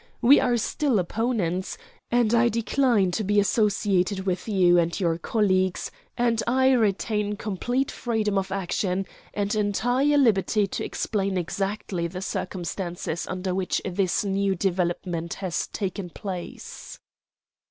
We 0.23 0.39
are 0.39 0.57
still 0.57 0.97
opponents, 0.97 1.77
and 2.09 2.33
I 2.33 2.49
decline 2.49 3.11
to 3.11 3.23
be 3.23 3.39
associated 3.39 4.21
with 4.25 4.47
you 4.47 4.79
and 4.79 4.99
your 4.99 5.19
colleagues, 5.19 5.91
and 6.17 6.41
I 6.47 6.71
retain 6.71 7.35
complete 7.35 7.91
freedom 7.91 8.35
of 8.35 8.51
action 8.51 9.05
and 9.35 9.53
entire 9.53 10.17
liberty 10.17 10.65
to 10.65 10.83
explain 10.83 11.37
exactly 11.37 12.07
the 12.07 12.23
circumstances 12.23 13.27
under 13.27 13.53
which 13.53 13.79
this 13.85 14.25
new 14.25 14.55
development 14.55 15.35
has 15.35 15.67
taken 15.67 16.09
place." 16.09 16.97